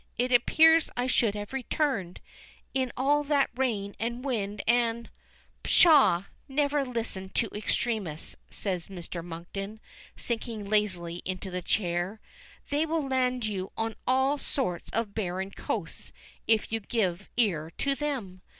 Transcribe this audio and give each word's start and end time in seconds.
It 0.17 0.31
appears 0.31 0.89
I 0.97 1.05
should 1.05 1.35
have 1.35 1.53
returned, 1.53 2.21
in 2.73 2.91
all 2.97 3.23
that 3.25 3.51
rain 3.55 3.95
and 3.99 4.25
wind 4.25 4.63
and" 4.67 5.11
"Pshaw! 5.63 6.23
Never 6.47 6.83
listen 6.83 7.29
to 7.35 7.51
extremists," 7.53 8.35
says 8.49 8.87
Mr. 8.87 9.23
Monkton, 9.23 9.79
sinking 10.17 10.65
lazily 10.67 11.21
into 11.23 11.55
a 11.55 11.61
chair. 11.61 12.19
"They 12.71 12.83
will 12.83 13.07
land 13.07 13.45
you 13.45 13.71
on 13.77 13.93
all 14.07 14.39
sorts 14.39 14.89
of 14.89 15.13
barren 15.13 15.51
coasts 15.51 16.11
if 16.47 16.71
you 16.71 16.79
give 16.79 17.29
ear 17.37 17.69
to 17.77 17.93
them. 17.93 18.41